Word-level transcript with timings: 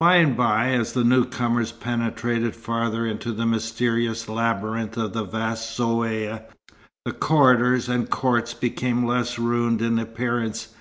By 0.00 0.16
and 0.16 0.36
by, 0.36 0.72
as 0.72 0.92
the 0.92 1.04
newcomers 1.04 1.70
penetrated 1.70 2.56
farther 2.56 3.06
into 3.06 3.30
the 3.30 3.46
mysterious 3.46 4.28
labyrinth 4.28 4.96
of 4.96 5.12
the 5.12 5.22
vast 5.22 5.78
Zaouïa, 5.78 6.42
the 7.04 7.12
corridors 7.12 7.88
and 7.88 8.10
courts 8.10 8.54
became 8.54 9.06
less 9.06 9.38
ruined 9.38 9.80
in 9.80 10.00
appearance. 10.00 10.74